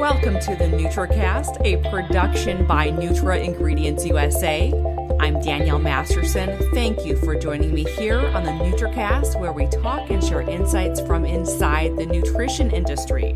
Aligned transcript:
Welcome 0.00 0.40
to 0.40 0.56
the 0.56 0.64
NutraCast, 0.64 1.60
a 1.62 1.76
production 1.90 2.66
by 2.66 2.88
Nutra 2.90 3.44
Ingredients 3.44 4.06
USA. 4.06 4.72
I'm 5.20 5.38
Danielle 5.42 5.78
Masterson. 5.78 6.58
Thank 6.72 7.04
you 7.04 7.18
for 7.18 7.34
joining 7.34 7.74
me 7.74 7.84
here 7.84 8.18
on 8.18 8.44
the 8.44 8.50
NutraCast, 8.50 9.38
where 9.38 9.52
we 9.52 9.66
talk 9.66 10.08
and 10.08 10.24
share 10.24 10.40
insights 10.40 11.02
from 11.02 11.26
inside 11.26 11.98
the 11.98 12.06
nutrition 12.06 12.70
industry. 12.70 13.34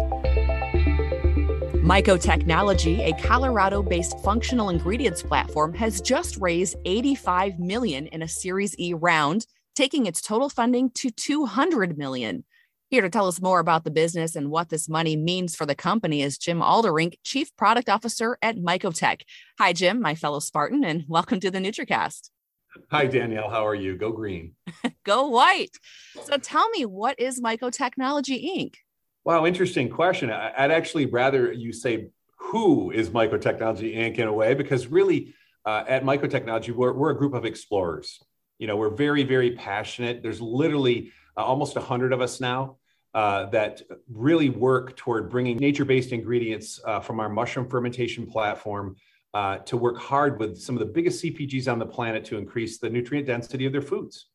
Mycotechnology, 1.85 3.11
a 3.11 3.23
Colorado-based 3.23 4.19
functional 4.21 4.71
ingredients 4.71 5.23
platform, 5.23 5.75
has 5.75 6.01
just 6.01 6.39
raised 6.39 6.77
85 6.87 7.59
million 7.59 8.07
in 8.07 8.23
a 8.23 8.29
Series 8.29 8.75
E 8.79 8.95
round, 8.95 9.47
taking 9.75 10.07
its 10.07 10.23
total 10.23 10.49
funding 10.49 10.89
to 10.93 11.11
200 11.11 11.99
million. 11.99 12.43
Here 12.91 13.01
to 13.01 13.09
tell 13.09 13.27
us 13.27 13.41
more 13.41 13.61
about 13.61 13.85
the 13.85 13.91
business 13.91 14.37
and 14.37 14.51
what 14.51 14.69
this 14.69 14.91
money 14.91 15.17
means 15.17 15.57
for 15.57 15.65
the 15.65 15.75
company 15.75 16.21
is 16.21 16.37
Jim 16.37 16.61
Alderink, 16.61 17.15
Chief 17.25 17.55
Product 17.57 17.89
Officer 17.89 18.37
at 18.43 18.57
Mycotech. 18.57 19.23
Hi, 19.59 19.73
Jim, 19.73 20.03
my 20.03 20.15
fellow 20.15 20.39
Spartan, 20.39 20.85
and 20.85 21.05
welcome 21.09 21.41
to 21.41 21.51
the 21.51 21.59
NutraCast. 21.59 22.29
Hi, 22.91 23.07
Danielle. 23.07 23.49
How 23.49 23.67
are 23.67 23.75
you? 23.75 23.97
Go 23.97 24.13
green. 24.13 24.53
Go 25.05 25.29
white. 25.29 25.71
So 26.25 26.37
tell 26.37 26.69
me, 26.71 26.85
what 26.85 27.19
is 27.19 27.41
Mycotechnology 27.41 28.45
Inc.? 28.45 28.75
Wow, 29.25 29.47
interesting 29.47 29.89
question. 29.89 30.31
I'd 30.31 30.71
actually 30.71 31.07
rather 31.07 31.51
you 31.51 31.73
say 31.73 32.11
who 32.37 32.91
is 32.91 33.09
Mycotechnology 33.09 33.97
Inc. 33.97 34.19
in 34.19 34.29
a 34.29 34.33
way, 34.33 34.53
because 34.53 34.89
really 34.89 35.35
uh, 35.65 35.85
at 35.89 36.05
Mycotechnology, 36.05 36.75
we're, 36.75 36.93
we're 36.93 37.11
a 37.11 37.17
group 37.17 37.33
of 37.33 37.47
explorers. 37.47 38.23
You 38.59 38.67
know, 38.67 38.77
we're 38.77 38.95
very, 38.95 39.25
very 39.25 39.53
passionate. 39.53 40.23
There's 40.23 40.43
literally 40.43 41.13
uh, 41.37 41.43
almost 41.43 41.77
100 41.77 42.13
of 42.13 42.21
us 42.21 42.41
now 42.41 42.77
uh, 43.15 43.47
that 43.47 43.83
really 44.11 44.51
work 44.51 44.97
toward 44.97 45.31
bringing 45.31 45.57
nature-based 45.57 46.13
ingredients 46.13 46.81
uh, 46.85 47.01
from 47.01 47.21
our 47.21 47.29
mushroom 47.29 47.69
fermentation 47.69 48.27
platform 48.27 48.97
uh, 49.35 49.59
to 49.59 49.77
work 49.77 49.99
hard 49.99 50.39
with 50.39 50.59
some 50.61 50.75
of 50.75 50.81
the 50.81 50.87
biggest 50.87 51.23
CPGs 51.23 51.71
on 51.71 51.79
the 51.79 51.87
planet 51.87 52.25
to 52.25 52.39
increase 52.39 52.79
the 52.79 52.89
nutrient 52.91 53.27
density 53.27 53.67
of 53.67 53.73
their 53.73 53.83
foods. 53.83 54.27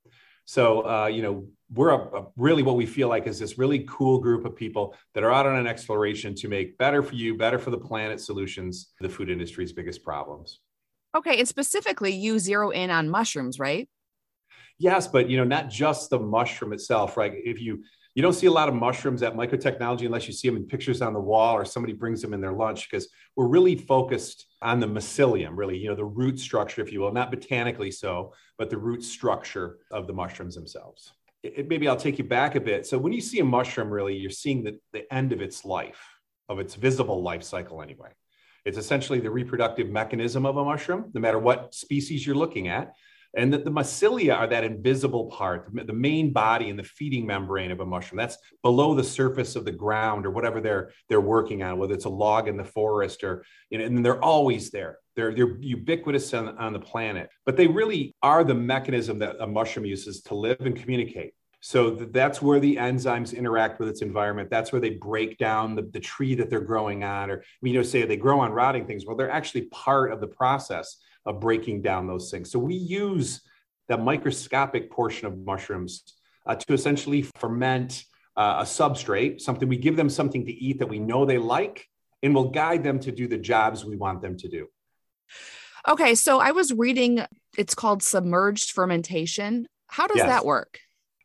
So, 0.46 0.88
uh, 0.88 1.08
you 1.08 1.22
know, 1.22 1.48
we're 1.72 1.92
a, 1.92 1.98
a 1.98 2.28
really 2.36 2.64
what 2.64 2.76
we 2.76 2.86
feel 2.86 3.08
like 3.08 3.28
is 3.28 3.38
this 3.38 3.58
really 3.58 3.86
cool 3.88 4.20
group 4.20 4.46
of 4.46 4.56
people 4.56 4.96
that 5.14 5.24
are 5.24 5.32
out 5.32 5.46
on 5.46 5.56
an 5.56 5.68
exploration 5.68 6.34
to 6.36 6.48
make 6.48 6.78
better 6.78 7.04
for 7.04 7.16
you, 7.16 7.38
better 7.38 7.60
for 7.60 7.70
the 7.70 7.78
planet 7.78 8.20
solutions, 8.20 8.94
the 9.00 9.10
food 9.10 9.30
industry's 9.30 9.72
biggest 9.72 10.04
problems. 10.04 10.60
Okay, 11.16 11.40
and 11.40 11.48
specifically, 11.48 12.14
you 12.14 12.40
zero 12.40 12.70
in 12.72 12.90
on 12.92 13.10
mushrooms, 13.10 13.60
right? 13.60 13.88
Yes, 14.80 15.08
but 15.08 15.30
you 15.30 15.38
know, 15.38 15.44
not 15.44 15.70
just 15.70 16.10
the 16.10 16.20
mushroom 16.20 16.74
itself, 16.74 17.18
right? 17.18 17.34
If 17.36 17.62
you 17.62 17.84
you 18.16 18.24
don't 18.24 18.34
see 18.34 18.48
a 18.48 18.52
lot 18.52 18.68
of 18.68 18.76
mushrooms 18.76 19.22
at 19.22 19.36
Mycotechnology 19.36 20.06
unless 20.06 20.28
you 20.28 20.34
see 20.34 20.48
them 20.48 20.58
in 20.58 20.66
pictures 20.66 21.02
on 21.02 21.14
the 21.14 21.20
wall 21.20 21.56
or 21.56 21.64
somebody 21.64 21.94
brings 21.94 22.22
them 22.22 22.34
in 22.34 22.42
their 22.42 22.52
lunch 22.52 22.90
because 22.90 23.08
we're 23.36 23.48
really 23.48 23.76
focused 23.76 24.48
on 24.62 24.80
the 24.80 24.88
mycelium, 24.88 25.52
really, 25.54 25.78
you 25.78 25.88
know, 25.88 25.96
the 25.96 26.04
root 26.04 26.40
structure, 26.40 26.82
if 26.82 26.92
you 26.92 27.02
will, 27.02 27.14
not 27.14 27.30
botanically 27.30 27.92
so, 27.92 28.34
but 28.58 28.70
the 28.70 28.78
root 28.78 29.04
structure 29.04 29.78
of 29.92 30.08
the 30.08 30.12
mushrooms 30.12 30.56
themselves. 30.56 31.14
It, 31.44 31.70
maybe 31.70 31.88
I'll 31.88 31.96
take 31.96 32.18
you 32.18 32.26
back 32.26 32.56
a 32.56 32.60
bit. 32.60 32.86
So 32.88 32.98
when 32.98 33.14
you 33.14 33.22
see 33.22 33.40
a 33.40 33.46
mushroom, 33.46 33.90
really, 33.90 34.18
you're 34.18 34.32
seeing 34.32 34.64
the, 34.64 34.80
the 34.92 35.14
end 35.14 35.32
of 35.32 35.42
its 35.42 35.64
life, 35.64 36.04
of 36.50 36.60
its 36.60 36.76
visible 36.76 37.22
life 37.22 37.44
cycle 37.44 37.82
anyway. 37.82 38.10
It's 38.66 38.78
essentially 38.78 39.20
the 39.20 39.32
reproductive 39.32 39.90
mechanism 39.90 40.46
of 40.46 40.58
a 40.58 40.66
mushroom, 40.66 41.12
no 41.14 41.22
matter 41.22 41.40
what 41.40 41.74
species 41.74 42.26
you're 42.26 42.36
looking 42.36 42.68
at 42.68 42.96
and 43.36 43.54
that 43.54 43.64
the 43.64 43.72
mycelia 43.72 44.36
are 44.36 44.48
that 44.48 44.64
invisible 44.64 45.28
part, 45.28 45.70
the 45.74 45.94
main 45.94 46.34
body 46.34 46.70
and 46.70 46.80
the 46.80 46.84
feeding 46.84 47.26
membrane 47.26 47.72
of 47.72 47.80
a 47.80 47.86
mushroom. 47.86 48.18
That's 48.18 48.38
below 48.64 48.96
the 48.96 49.04
surface 49.04 49.56
of 49.56 49.66
the 49.66 49.72
ground 49.72 50.26
or 50.26 50.32
whatever 50.32 50.62
they're 50.62 50.92
they're 51.08 51.22
working 51.22 51.62
on, 51.64 51.78
whether 51.78 51.94
it's 51.94 52.06
a 52.06 52.10
log 52.10 52.48
in 52.48 52.58
the 52.58 52.64
forest 52.64 53.24
or 53.24 53.46
you 53.70 53.78
know, 53.78 53.86
and 53.86 54.04
they're 54.04 54.24
always 54.24 54.72
there. 54.72 55.00
They're, 55.16 55.36
they're 55.36 55.58
ubiquitous 55.60 56.34
on, 56.34 56.58
on 56.58 56.72
the 56.72 56.80
planet, 56.80 57.30
but 57.46 57.58
they 57.58 57.68
really 57.68 58.16
are 58.24 58.44
the 58.44 58.56
mechanism 58.56 59.20
that 59.20 59.36
a 59.40 59.48
mushroom 59.48 59.86
uses 59.86 60.22
to 60.24 60.36
live 60.36 60.62
and 60.62 60.76
communicate. 60.76 61.34
So 61.62 61.90
that's 61.90 62.42
where 62.42 62.62
the 62.62 62.78
enzymes 62.78 63.36
interact 63.36 63.80
with 63.80 63.90
its 63.90 64.02
environment. 64.02 64.50
That's 64.50 64.72
where 64.72 64.80
they 64.80 64.92
break 64.92 65.38
down 65.38 65.76
the, 65.76 65.82
the 65.92 66.00
tree 66.00 66.36
that 66.36 66.50
they're 66.50 66.62
growing 66.62 67.04
on, 67.04 67.30
or 67.30 67.44
you 67.62 67.74
know, 67.74 67.84
say 67.84 68.06
they 68.06 68.16
grow 68.16 68.40
on 68.40 68.54
rotting 68.54 68.88
things. 68.88 69.06
Well, 69.06 69.18
they're 69.18 69.30
actually 69.30 69.64
part 69.64 70.14
of 70.14 70.22
the 70.22 70.28
process 70.28 70.98
of 71.30 71.40
breaking 71.40 71.82
down 71.84 72.08
those 72.08 72.32
things. 72.32 72.52
So 72.52 72.58
we 72.58 72.74
use 72.74 73.42
the 73.88 73.98
microscopic 73.98 74.90
portion 74.90 75.28
of 75.28 75.38
mushrooms 75.38 76.16
uh, 76.46 76.56
to 76.56 76.74
essentially 76.74 77.22
ferment 77.36 78.04
uh, 78.36 78.58
a 78.60 78.64
substrate, 78.64 79.40
something 79.40 79.70
we 79.70 79.78
give 79.78 79.96
them 79.96 80.10
something 80.10 80.46
to 80.46 80.52
eat 80.52 80.80
that 80.80 80.88
we 80.88 80.98
know 80.98 81.26
they 81.26 81.38
like, 81.38 81.86
and 82.24 82.34
will 82.34 82.50
guide 82.50 82.84
them 82.84 83.00
to 83.00 83.12
do 83.12 83.28
the 83.28 83.38
jobs 83.38 83.86
we 83.86 83.96
want 83.96 84.22
them 84.22 84.36
to 84.38 84.48
do. 84.48 84.68
Okay, 85.88 86.16
so 86.16 86.40
I 86.40 86.52
was 86.52 86.74
reading, 86.74 87.22
it's 87.58 87.76
called 87.76 88.02
submerged 88.02 88.72
fermentation. 88.72 89.68
How 89.88 90.08
does 90.08 90.18
yes. 90.18 90.28
that 90.28 90.46
work? 90.46 90.80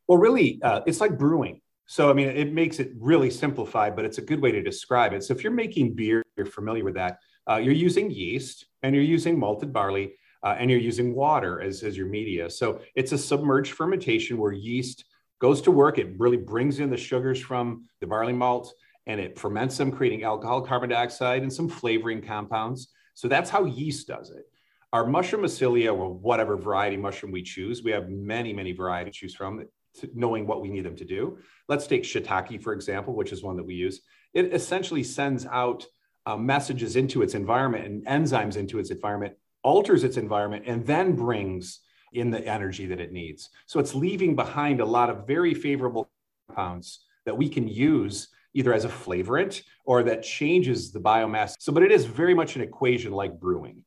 Well, 0.07 0.19
really, 0.19 0.61
uh, 0.63 0.83
it's 0.87 1.01
like 1.01 1.19
brewing. 1.19 1.61
So, 1.87 2.11
I 2.11 2.13
mean, 2.13 2.29
it 2.29 2.53
makes 2.53 2.79
it 2.79 2.93
really 2.99 3.31
simplified, 3.31 3.97
but 3.97 4.05
it's 4.05 4.19
a 4.19 4.23
good 4.23 4.41
way 4.41 4.53
to 4.53 4.63
describe 4.63 5.13
it. 5.13 5.25
So, 5.25 5.35
if 5.35 5.43
you're 5.43 5.53
making 5.53 5.95
beer, 5.95 6.23
you're 6.37 6.47
familiar 6.47 6.85
with 6.85 6.95
that 6.95 7.19
uh, 7.51 7.57
you're 7.57 7.73
using 7.73 8.11
yeast 8.11 8.67
and 8.83 8.95
you're 8.95 9.05
using 9.05 9.39
malted 9.39 9.73
barley 9.73 10.15
uh, 10.43 10.57
and 10.59 10.71
you're 10.71 10.81
using 10.81 11.15
water 11.15 11.61
as, 11.61 11.83
as 11.83 11.97
your 11.97 12.07
media. 12.07 12.51
So 12.51 12.81
it's 12.95 13.13
a 13.13 13.19
submerged 13.19 13.73
fermentation 13.73 14.39
where 14.39 14.53
yeast 14.53 15.05
goes 15.41 15.61
to 15.63 15.71
work. 15.71 15.99
It 15.99 16.19
really 16.19 16.37
brings 16.37 16.81
in 16.81 16.91
the 16.91 16.97
sugars 16.97 17.41
from 17.41 17.85
the 18.01 18.07
barley 18.07 18.33
malt 18.33 18.73
and 19.07 19.21
it 19.21 19.39
ferments 19.39 19.77
them, 19.77 19.91
creating 19.91 20.25
alcohol, 20.25 20.63
carbon 20.63 20.91
dioxide, 20.91 21.43
and 21.43 21.53
some 21.53 21.69
flavoring 21.69 22.23
compounds. 22.23 22.89
So 23.15 23.29
that's 23.29 23.51
how 23.51 23.65
yeast 23.65 24.09
does 24.09 24.31
it. 24.31 24.45
Our 24.93 25.07
mushroom 25.07 25.43
mycelia, 25.43 25.95
or 25.95 26.13
whatever 26.13 26.57
variety 26.57 26.97
mushroom 26.97 27.33
we 27.33 27.43
choose, 27.43 27.83
we 27.83 27.91
have 27.91 28.09
many, 28.09 28.53
many 28.53 28.73
varieties 28.73 29.15
to 29.15 29.21
choose 29.21 29.35
from, 29.35 29.67
knowing 30.15 30.47
what 30.47 30.63
we 30.63 30.69
need 30.69 30.85
them 30.85 30.97
to 30.97 31.05
do. 31.05 31.39
Let's 31.69 31.87
take 31.87 32.05
shiitake, 32.05 32.63
for 32.63 32.73
example, 32.73 33.15
which 33.15 33.33
is 33.33 33.43
one 33.43 33.57
that 33.57 33.65
we 33.65 33.75
use. 33.75 34.01
It 34.33 34.55
essentially 34.55 35.03
sends 35.03 35.47
out 35.47 35.85
uh, 36.27 36.37
messages 36.37 36.97
into 36.97 37.23
its 37.23 37.35
environment 37.35 37.85
and 37.87 38.07
enzymes 38.07 38.57
into 38.57 38.79
its 38.79 38.91
environment, 38.91 39.35
alters 39.63 40.05
its 40.05 40.17
environment, 40.17 40.65
and 40.67 40.87
then 40.87 41.15
brings 41.15 41.81
in 42.13 42.31
the 42.31 42.47
energy 42.47 42.87
that 42.87 43.01
it 43.01 43.13
needs. 43.13 43.51
So 43.67 43.81
it's 43.81 43.95
leaving 43.95 44.35
behind 44.37 44.81
a 44.81 44.85
lot 44.85 45.11
of 45.11 45.27
very 45.27 45.53
favorable 45.53 46.11
compounds 46.49 47.01
that 47.27 47.37
we 47.37 47.49
can 47.49 47.69
use 47.69 48.29
either 48.55 48.73
as 48.73 48.85
a 48.85 48.89
flavorant 48.89 49.63
or 49.85 50.03
that 50.05 50.23
changes 50.23 50.93
the 50.93 51.01
biomass. 51.01 51.55
So, 51.59 51.73
but 51.73 51.83
it 51.83 51.91
is 51.91 52.05
very 52.05 52.35
much 52.35 52.57
an 52.57 52.63
equation 52.63 53.13
like 53.13 53.39
brewing. 53.39 53.85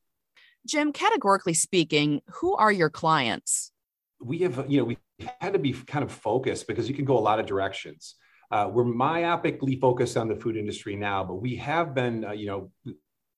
Jim, 0.66 0.92
categorically 0.92 1.54
speaking, 1.54 2.20
who 2.26 2.54
are 2.54 2.70
your 2.70 2.90
clients? 2.90 3.72
We 4.20 4.38
have, 4.40 4.66
you 4.68 4.78
know, 4.78 4.84
we 4.84 4.98
had 5.40 5.54
to 5.54 5.58
be 5.58 5.72
kind 5.72 6.04
of 6.04 6.12
focused 6.12 6.66
because 6.66 6.88
you 6.88 6.94
can 6.94 7.06
go 7.06 7.16
a 7.16 7.20
lot 7.20 7.40
of 7.40 7.46
directions. 7.46 8.16
Uh, 8.50 8.70
we're 8.72 8.84
myopically 8.84 9.78
focused 9.78 10.16
on 10.16 10.28
the 10.28 10.36
food 10.36 10.56
industry 10.56 10.96
now, 10.96 11.22
but 11.22 11.34
we 11.34 11.54
have 11.56 11.94
been, 11.94 12.24
uh, 12.24 12.32
you 12.32 12.46
know, 12.46 12.70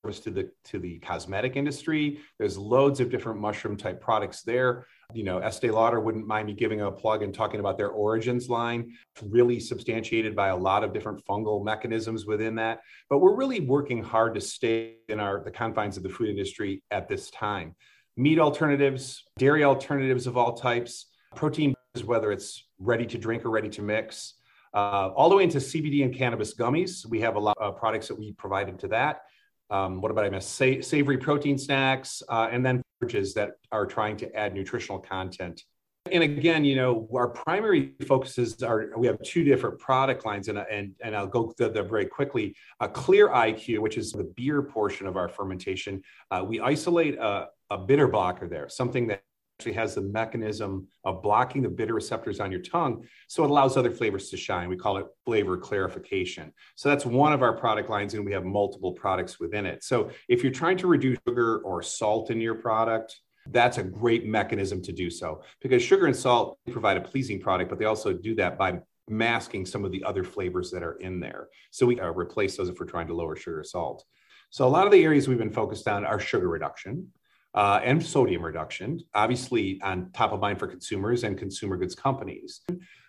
to 0.08 0.30
the 0.30 0.50
to 0.64 0.78
the 0.78 0.98
cosmetic 1.00 1.56
industry. 1.56 2.20
There's 2.38 2.56
loads 2.56 3.00
of 3.00 3.10
different 3.10 3.38
mushroom 3.38 3.76
type 3.76 4.00
products 4.00 4.42
there. 4.42 4.86
You 5.12 5.24
know, 5.24 5.38
Estee 5.38 5.70
Lauder 5.70 6.00
wouldn't 6.00 6.26
mind 6.26 6.46
me 6.46 6.54
giving 6.54 6.80
a 6.80 6.90
plug 6.90 7.22
and 7.22 7.34
talking 7.34 7.60
about 7.60 7.76
their 7.76 7.90
Origins 7.90 8.48
line, 8.48 8.94
really 9.22 9.60
substantiated 9.60 10.34
by 10.34 10.48
a 10.48 10.56
lot 10.56 10.84
of 10.84 10.94
different 10.94 11.22
fungal 11.26 11.62
mechanisms 11.62 12.24
within 12.24 12.54
that. 12.54 12.80
But 13.10 13.18
we're 13.18 13.34
really 13.34 13.60
working 13.60 14.02
hard 14.02 14.34
to 14.36 14.40
stay 14.40 14.96
in 15.08 15.20
our 15.20 15.44
the 15.44 15.50
confines 15.50 15.98
of 15.98 16.02
the 16.02 16.08
food 16.08 16.30
industry 16.30 16.82
at 16.90 17.08
this 17.08 17.30
time. 17.30 17.74
Meat 18.16 18.38
alternatives, 18.38 19.22
dairy 19.38 19.64
alternatives 19.64 20.26
of 20.26 20.36
all 20.36 20.54
types, 20.54 21.06
protein 21.36 21.74
whether 22.04 22.32
it's 22.32 22.64
ready 22.78 23.04
to 23.04 23.18
drink 23.18 23.44
or 23.44 23.50
ready 23.50 23.68
to 23.68 23.82
mix 23.82 24.34
uh, 24.74 25.10
all 25.16 25.28
the 25.28 25.36
way 25.36 25.42
into 25.42 25.58
CBD 25.58 26.04
and 26.04 26.14
cannabis 26.14 26.54
gummies. 26.54 27.06
We 27.06 27.20
have 27.20 27.36
a 27.36 27.40
lot 27.40 27.56
of 27.58 27.76
products 27.76 28.08
that 28.08 28.18
we 28.18 28.32
provide 28.32 28.68
into 28.68 28.88
that. 28.88 29.22
Um, 29.70 30.00
what 30.00 30.10
about 30.10 30.24
I 30.24 30.30
miss? 30.30 30.46
Sa- 30.46 30.80
savory 30.80 31.18
protein 31.18 31.56
snacks, 31.58 32.22
uh, 32.28 32.48
and 32.50 32.64
then 32.64 32.82
beverages 33.00 33.34
that 33.34 33.52
are 33.72 33.86
trying 33.86 34.16
to 34.18 34.34
add 34.34 34.54
nutritional 34.54 34.98
content. 34.98 35.62
And 36.10 36.24
again, 36.24 36.64
you 36.64 36.76
know, 36.76 37.06
our 37.14 37.28
primary 37.28 37.92
focuses 38.06 38.62
are 38.62 38.90
we 38.96 39.06
have 39.06 39.20
two 39.22 39.44
different 39.44 39.78
product 39.78 40.24
lines, 40.24 40.48
and 40.48 40.58
and, 40.58 40.92
and 41.02 41.14
I'll 41.14 41.26
go 41.26 41.50
through 41.52 41.70
them 41.70 41.88
very 41.88 42.06
quickly. 42.06 42.56
A 42.80 42.88
Clear 42.88 43.28
IQ, 43.28 43.80
which 43.80 43.98
is 43.98 44.10
the 44.10 44.24
beer 44.24 44.62
portion 44.62 45.06
of 45.06 45.16
our 45.16 45.28
fermentation, 45.28 46.02
uh, 46.30 46.42
we 46.46 46.58
isolate 46.58 47.16
a, 47.18 47.48
a 47.68 47.78
bitter 47.78 48.08
blocker 48.08 48.48
there, 48.48 48.68
something 48.68 49.06
that 49.08 49.22
actually 49.60 49.74
has 49.74 49.94
the 49.94 50.00
mechanism 50.00 50.88
of 51.04 51.22
blocking 51.22 51.60
the 51.60 51.68
bitter 51.68 51.92
receptors 51.92 52.40
on 52.40 52.50
your 52.50 52.62
tongue. 52.62 53.04
So 53.28 53.44
it 53.44 53.50
allows 53.50 53.76
other 53.76 53.90
flavors 53.90 54.30
to 54.30 54.38
shine. 54.38 54.70
We 54.70 54.76
call 54.78 54.96
it 54.96 55.04
flavor 55.26 55.58
clarification. 55.58 56.50
So 56.76 56.88
that's 56.88 57.04
one 57.04 57.34
of 57.34 57.42
our 57.42 57.52
product 57.52 57.90
lines, 57.90 58.14
and 58.14 58.24
we 58.24 58.32
have 58.32 58.46
multiple 58.46 58.92
products 58.92 59.38
within 59.38 59.66
it. 59.66 59.84
So 59.84 60.08
if 60.30 60.42
you're 60.42 60.50
trying 60.50 60.78
to 60.78 60.86
reduce 60.86 61.18
sugar 61.28 61.58
or 61.58 61.82
salt 61.82 62.30
in 62.30 62.40
your 62.40 62.54
product, 62.54 63.20
that's 63.48 63.76
a 63.76 63.82
great 63.82 64.24
mechanism 64.24 64.80
to 64.80 64.92
do 64.92 65.10
so 65.10 65.42
because 65.60 65.82
sugar 65.82 66.06
and 66.06 66.16
salt 66.16 66.58
provide 66.70 66.96
a 66.96 67.02
pleasing 67.02 67.38
product, 67.38 67.68
but 67.68 67.78
they 67.78 67.84
also 67.84 68.14
do 68.14 68.34
that 68.36 68.56
by 68.56 68.80
masking 69.08 69.66
some 69.66 69.84
of 69.84 69.92
the 69.92 70.02
other 70.04 70.24
flavors 70.24 70.70
that 70.70 70.82
are 70.82 70.96
in 71.00 71.20
there. 71.20 71.48
So 71.70 71.84
we 71.84 72.00
uh, 72.00 72.12
replace 72.12 72.56
those 72.56 72.70
if 72.70 72.80
we're 72.80 72.86
trying 72.86 73.08
to 73.08 73.14
lower 73.14 73.36
sugar 73.36 73.60
or 73.60 73.64
salt. 73.64 74.06
So 74.48 74.66
a 74.66 74.68
lot 74.68 74.86
of 74.86 74.92
the 74.92 75.04
areas 75.04 75.28
we've 75.28 75.36
been 75.36 75.50
focused 75.50 75.86
on 75.86 76.06
are 76.06 76.18
sugar 76.18 76.48
reduction 76.48 77.12
uh, 77.54 77.80
and 77.82 78.04
sodium 78.04 78.44
reduction, 78.44 79.00
obviously 79.14 79.80
on 79.82 80.10
top 80.12 80.32
of 80.32 80.40
mind 80.40 80.58
for 80.58 80.66
consumers 80.66 81.24
and 81.24 81.36
consumer 81.36 81.76
goods 81.76 81.94
companies. 81.94 82.60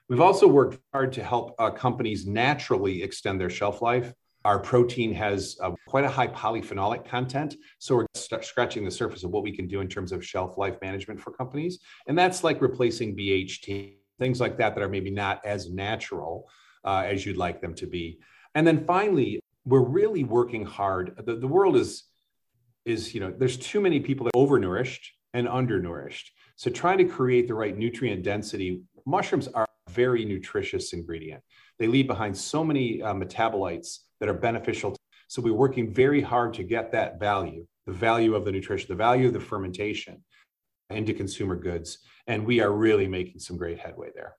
We've 0.09 0.21
also 0.21 0.47
worked 0.47 0.79
hard 0.93 1.13
to 1.13 1.23
help 1.23 1.55
uh, 1.59 1.71
companies 1.71 2.25
naturally 2.25 3.01
extend 3.03 3.39
their 3.39 3.49
shelf 3.49 3.81
life. 3.81 4.13
Our 4.43 4.59
protein 4.59 5.13
has 5.13 5.55
uh, 5.61 5.71
quite 5.87 6.03
a 6.03 6.09
high 6.09 6.27
polyphenolic 6.27 7.05
content. 7.05 7.55
So 7.77 7.95
we're 7.95 8.07
st- 8.15 8.43
scratching 8.43 8.83
the 8.83 8.91
surface 8.91 9.23
of 9.23 9.29
what 9.29 9.43
we 9.43 9.55
can 9.55 9.67
do 9.67 9.81
in 9.81 9.87
terms 9.87 10.11
of 10.11 10.25
shelf 10.25 10.57
life 10.57 10.75
management 10.81 11.21
for 11.21 11.31
companies. 11.31 11.79
And 12.07 12.17
that's 12.17 12.43
like 12.43 12.59
replacing 12.61 13.15
BHT, 13.15 13.93
things 14.19 14.41
like 14.41 14.57
that 14.57 14.75
that 14.75 14.81
are 14.81 14.89
maybe 14.89 15.11
not 15.11 15.45
as 15.45 15.69
natural 15.69 16.49
uh, 16.83 17.03
as 17.05 17.25
you'd 17.25 17.37
like 17.37 17.61
them 17.61 17.75
to 17.75 17.85
be. 17.85 18.19
And 18.55 18.65
then 18.65 18.83
finally, 18.85 19.39
we're 19.65 19.79
really 19.79 20.23
working 20.23 20.65
hard. 20.65 21.13
The, 21.23 21.35
the 21.35 21.47
world 21.47 21.75
is 21.75 22.05
is 22.85 23.13
you 23.13 23.19
know 23.19 23.33
there's 23.37 23.57
too 23.57 23.81
many 23.81 23.99
people 23.99 24.25
that 24.25 24.31
are 24.35 24.47
overnourished 24.47 25.07
and 25.33 25.47
undernourished. 25.47 26.31
So 26.55 26.69
trying 26.69 26.97
to 26.99 27.05
create 27.05 27.47
the 27.47 27.53
right 27.53 27.75
nutrient 27.75 28.23
density, 28.23 28.81
mushrooms 29.05 29.47
are 29.47 29.67
a 29.87 29.91
very 29.91 30.25
nutritious 30.25 30.93
ingredient. 30.93 31.41
They 31.79 31.87
leave 31.87 32.07
behind 32.07 32.37
so 32.37 32.63
many 32.63 33.01
uh, 33.01 33.13
metabolites 33.13 33.99
that 34.19 34.29
are 34.29 34.33
beneficial. 34.33 34.95
So 35.27 35.41
we're 35.41 35.53
working 35.53 35.93
very 35.93 36.21
hard 36.21 36.53
to 36.55 36.63
get 36.63 36.91
that 36.91 37.19
value, 37.19 37.65
the 37.85 37.93
value 37.93 38.35
of 38.35 38.45
the 38.45 38.51
nutrition, 38.51 38.87
the 38.89 38.95
value 38.95 39.27
of 39.27 39.33
the 39.33 39.39
fermentation 39.39 40.23
into 40.89 41.13
consumer 41.13 41.55
goods. 41.55 41.99
And 42.27 42.45
we 42.45 42.59
are 42.59 42.71
really 42.71 43.07
making 43.07 43.39
some 43.39 43.57
great 43.57 43.79
headway 43.79 44.09
there. 44.13 44.35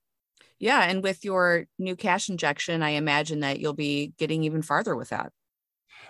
Yeah. 0.59 0.85
And 0.85 1.03
with 1.03 1.25
your 1.25 1.67
new 1.79 1.97
cash 1.97 2.29
injection, 2.29 2.83
I 2.83 2.91
imagine 2.91 3.41
that 3.41 3.59
you'll 3.59 3.73
be 3.73 4.13
getting 4.19 4.45
even 4.45 4.63
farther 4.63 4.95
with 4.95 5.09
that. 5.09 5.33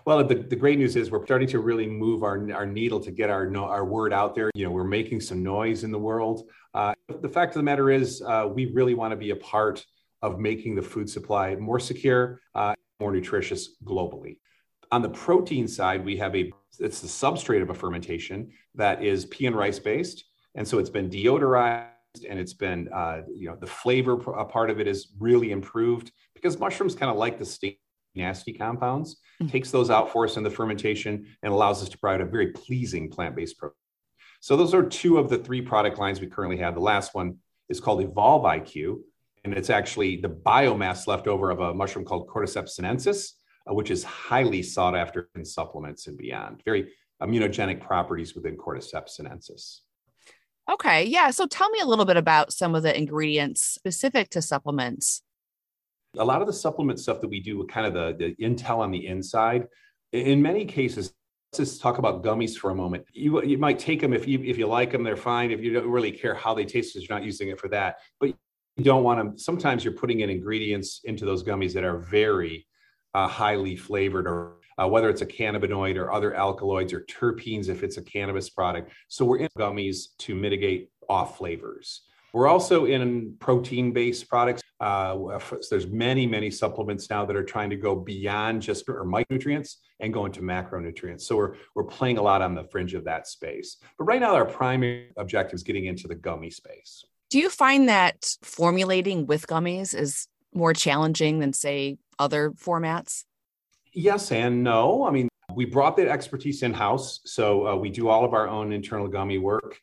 Well, 0.04 0.24
the, 0.24 0.34
the 0.34 0.56
great 0.56 0.78
news 0.78 0.96
is 0.96 1.10
we're 1.10 1.24
starting 1.24 1.48
to 1.48 1.60
really 1.60 1.86
move 1.86 2.22
our, 2.22 2.50
our 2.52 2.66
needle 2.66 3.00
to 3.00 3.10
get 3.10 3.30
our, 3.30 3.54
our 3.56 3.84
word 3.84 4.12
out 4.12 4.34
there. 4.34 4.50
You 4.54 4.64
know, 4.64 4.70
we're 4.70 4.84
making 4.84 5.20
some 5.20 5.42
noise 5.42 5.84
in 5.84 5.90
the 5.90 5.98
world. 5.98 6.48
Uh, 6.74 6.94
the 7.20 7.28
fact 7.28 7.50
of 7.50 7.60
the 7.60 7.62
matter 7.62 7.90
is, 7.90 8.22
uh, 8.22 8.48
we 8.52 8.66
really 8.72 8.94
want 8.94 9.12
to 9.12 9.16
be 9.16 9.30
a 9.30 9.36
part 9.36 9.84
of 10.22 10.38
making 10.38 10.74
the 10.74 10.82
food 10.82 11.08
supply 11.08 11.54
more 11.56 11.80
secure, 11.80 12.40
uh, 12.54 12.74
more 13.00 13.12
nutritious 13.12 13.76
globally. 13.84 14.38
On 14.90 15.02
the 15.02 15.10
protein 15.10 15.66
side, 15.66 16.04
we 16.04 16.16
have 16.16 16.34
a 16.36 16.52
it's 16.78 17.00
the 17.00 17.08
substrate 17.08 17.60
of 17.60 17.70
a 17.70 17.74
fermentation 17.74 18.50
that 18.74 19.02
is 19.02 19.26
pea 19.26 19.46
and 19.46 19.56
rice 19.56 19.78
based, 19.78 20.24
and 20.54 20.66
so 20.66 20.78
it's 20.78 20.90
been 20.90 21.10
deodorized 21.10 21.86
and 22.28 22.38
it's 22.38 22.54
been 22.54 22.88
uh, 22.92 23.22
you 23.34 23.48
know 23.48 23.56
the 23.56 23.66
flavor 23.66 24.16
part 24.16 24.70
of 24.70 24.80
it 24.80 24.86
is 24.86 25.08
really 25.18 25.50
improved 25.50 26.12
because 26.34 26.58
mushrooms 26.58 26.94
kind 26.94 27.10
of 27.10 27.16
like 27.16 27.38
the 27.38 27.44
state 27.44 27.80
nasty 28.14 28.52
compounds, 28.52 29.16
mm-hmm. 29.40 29.50
takes 29.50 29.70
those 29.70 29.90
out 29.90 30.12
for 30.12 30.24
us 30.24 30.36
in 30.36 30.42
the 30.42 30.50
fermentation, 30.50 31.26
and 31.42 31.52
allows 31.52 31.82
us 31.82 31.88
to 31.90 31.98
provide 31.98 32.20
a 32.20 32.26
very 32.26 32.48
pleasing 32.48 33.10
plant 33.10 33.36
based 33.36 33.58
protein. 33.58 33.76
So, 34.40 34.56
those 34.56 34.74
are 34.74 34.82
two 34.82 35.18
of 35.18 35.28
the 35.28 35.38
three 35.38 35.62
product 35.62 35.98
lines 35.98 36.20
we 36.20 36.26
currently 36.26 36.58
have. 36.58 36.74
The 36.74 36.80
last 36.80 37.14
one 37.14 37.38
is 37.68 37.80
called 37.80 38.02
Evolve 38.02 38.42
IQ, 38.42 38.98
and 39.44 39.54
it's 39.54 39.70
actually 39.70 40.16
the 40.16 40.28
biomass 40.28 41.06
left 41.06 41.26
over 41.26 41.50
of 41.50 41.60
a 41.60 41.74
mushroom 41.74 42.04
called 42.04 42.28
Cordyceps 42.28 42.70
sinensis, 42.70 43.34
uh, 43.68 43.74
which 43.74 43.90
is 43.90 44.04
highly 44.04 44.62
sought 44.62 44.96
after 44.96 45.30
in 45.34 45.44
supplements 45.44 46.06
and 46.06 46.18
beyond. 46.18 46.62
Very 46.64 46.92
immunogenic 47.22 47.80
properties 47.80 48.34
within 48.34 48.56
Cordyceps 48.56 49.10
sinensis. 49.10 49.82
Okay, 50.70 51.04
yeah. 51.04 51.30
So 51.30 51.46
tell 51.46 51.70
me 51.70 51.80
a 51.80 51.86
little 51.86 52.04
bit 52.04 52.16
about 52.16 52.52
some 52.52 52.74
of 52.74 52.82
the 52.82 52.96
ingredients 52.96 53.62
specific 53.62 54.30
to 54.30 54.42
supplements 54.42 55.22
a 56.16 56.24
lot 56.24 56.40
of 56.40 56.46
the 56.46 56.52
supplement 56.52 56.98
stuff 57.00 57.20
that 57.20 57.28
we 57.28 57.40
do 57.40 57.58
with 57.58 57.68
kind 57.68 57.86
of 57.86 57.94
the, 57.94 58.16
the 58.18 58.44
intel 58.44 58.78
on 58.78 58.90
the 58.90 59.06
inside, 59.06 59.66
in 60.12 60.42
many 60.42 60.64
cases, 60.64 61.14
let's 61.52 61.70
just 61.70 61.80
talk 61.80 61.98
about 61.98 62.22
gummies 62.22 62.56
for 62.56 62.70
a 62.70 62.74
moment. 62.74 63.04
You, 63.12 63.42
you 63.42 63.58
might 63.58 63.78
take 63.78 64.00
them 64.00 64.12
if 64.12 64.28
you 64.28 64.40
if 64.40 64.58
you 64.58 64.66
like 64.66 64.92
them, 64.92 65.02
they're 65.02 65.16
fine. 65.16 65.50
If 65.50 65.60
you 65.60 65.72
don't 65.72 65.88
really 65.88 66.12
care 66.12 66.34
how 66.34 66.54
they 66.54 66.64
taste, 66.64 66.94
because 66.94 67.08
you're 67.08 67.18
not 67.18 67.24
using 67.24 67.48
it 67.48 67.58
for 67.58 67.68
that. 67.68 67.96
But 68.20 68.30
you 68.76 68.84
don't 68.84 69.04
want 69.04 69.18
them. 69.18 69.38
Sometimes 69.38 69.84
you're 69.84 69.94
putting 69.94 70.20
in 70.20 70.30
ingredients 70.30 71.00
into 71.04 71.24
those 71.24 71.42
gummies 71.42 71.72
that 71.74 71.84
are 71.84 71.98
very 71.98 72.66
uh, 73.14 73.28
highly 73.28 73.76
flavored, 73.76 74.26
or 74.26 74.56
uh, 74.78 74.88
whether 74.88 75.08
it's 75.08 75.22
a 75.22 75.26
cannabinoid 75.26 75.96
or 75.96 76.12
other 76.12 76.34
alkaloids 76.34 76.92
or 76.92 77.00
terpenes 77.02 77.68
if 77.68 77.82
it's 77.82 77.96
a 77.96 78.02
cannabis 78.02 78.50
product. 78.50 78.92
So 79.08 79.24
we're 79.24 79.38
in 79.38 79.48
gummies 79.58 80.16
to 80.20 80.34
mitigate 80.34 80.90
off 81.08 81.38
flavors. 81.38 82.02
We're 82.32 82.48
also 82.48 82.86
in 82.86 83.36
protein-based 83.38 84.28
products. 84.28 84.62
Uh, 84.80 85.38
there's 85.70 85.86
many, 85.86 86.26
many 86.26 86.50
supplements 86.50 87.08
now 87.10 87.24
that 87.26 87.36
are 87.36 87.44
trying 87.44 87.70
to 87.70 87.76
go 87.76 87.94
beyond 87.94 88.62
just 88.62 88.88
or 88.88 89.04
micronutrients 89.04 89.76
and 90.00 90.12
go 90.12 90.26
into 90.26 90.40
macronutrients. 90.40 91.22
So 91.22 91.36
we're 91.36 91.54
we're 91.74 91.84
playing 91.84 92.18
a 92.18 92.22
lot 92.22 92.42
on 92.42 92.54
the 92.54 92.64
fringe 92.64 92.94
of 92.94 93.04
that 93.04 93.28
space. 93.28 93.76
But 93.98 94.04
right 94.04 94.20
now, 94.20 94.34
our 94.34 94.44
primary 94.44 95.12
objective 95.16 95.54
is 95.54 95.62
getting 95.62 95.84
into 95.84 96.08
the 96.08 96.14
gummy 96.14 96.50
space. 96.50 97.04
Do 97.30 97.38
you 97.38 97.48
find 97.48 97.88
that 97.88 98.36
formulating 98.42 99.26
with 99.26 99.46
gummies 99.46 99.94
is 99.94 100.26
more 100.52 100.74
challenging 100.74 101.38
than, 101.38 101.52
say, 101.52 101.98
other 102.18 102.50
formats? 102.50 103.24
Yes 103.94 104.32
and 104.32 104.64
no. 104.64 105.06
I 105.06 105.10
mean, 105.10 105.28
we 105.54 105.64
brought 105.64 105.96
that 105.98 106.08
expertise 106.08 106.62
in 106.62 106.72
house. 106.72 107.20
So 107.24 107.66
uh, 107.68 107.76
we 107.76 107.90
do 107.90 108.08
all 108.08 108.24
of 108.24 108.34
our 108.34 108.48
own 108.48 108.72
internal 108.72 109.06
gummy 109.06 109.38
work. 109.38 109.78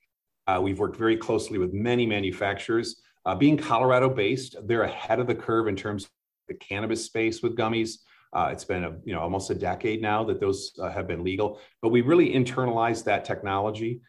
Uh, 0.50 0.60
we've 0.60 0.80
worked 0.80 0.96
very 0.96 1.16
closely 1.16 1.60
with 1.60 1.74
many 1.74 2.08
manufacturers. 2.08 3.02
Uh, 3.26 3.36
being 3.36 3.56
Colorado 3.56 4.10
based, 4.10 4.56
they're 4.64 4.82
ahead 4.82 5.20
of 5.20 5.28
the 5.28 5.36
curve 5.36 5.68
in 5.68 5.76
terms 5.76 6.06
of 6.06 6.10
the 6.48 6.56
cannabis 6.56 7.06
space 7.06 7.44
with 7.44 7.56
gummies. 7.56 8.00
Uh, 8.34 8.50
it's 8.52 8.64
been 8.64 8.84
a, 8.84 8.98
you 9.04 9.14
know 9.14 9.20
almost 9.20 9.52
a 9.52 9.56
decade 9.56 10.02
now 10.02 10.24
that 10.24 10.40
those 10.40 10.72
uh, 10.80 10.90
have 10.90 11.08
been 11.08 11.24
legal, 11.24 11.60
but 11.84 11.90
we 11.90 12.02
really 12.02 12.34
internalized 12.34 13.04
that 13.04 13.26
technology 13.26 14.02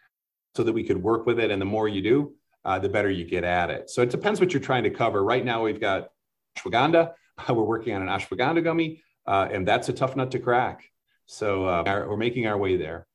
so 0.57 0.63
that 0.63 0.73
we 0.73 0.83
could 0.83 1.03
work 1.03 1.27
with 1.27 1.39
it. 1.39 1.51
And 1.51 1.61
the 1.61 1.67
more 1.67 1.89
you 1.89 2.01
do, 2.01 2.33
uh, 2.65 2.79
the 2.79 2.89
better 2.89 3.11
you 3.11 3.27
get 3.27 3.45
at 3.45 3.69
it. 3.69 3.91
So 3.91 4.01
it 4.01 4.09
depends 4.09 4.41
what 4.41 4.55
you're 4.55 4.63
trying 4.63 4.85
to 4.85 4.91
cover. 4.91 5.23
Right 5.23 5.45
now, 5.45 5.65
we've 5.65 5.81
got 5.81 6.09
ashwagandha. 6.57 7.13
We're 7.51 7.65
working 7.65 7.95
on 7.95 8.01
an 8.01 8.09
ashwagandha 8.09 8.65
gummy, 8.65 9.03
uh, 9.27 9.49
and 9.53 9.69
that's 9.69 9.91
a 9.91 9.93
tough 9.93 10.17
nut 10.17 10.31
to 10.31 10.39
crack. 10.39 10.85
So 11.27 11.85
we're 12.09 12.17
making 12.17 12.47
our 12.47 12.59
way 12.59 12.77
there. 12.77 13.07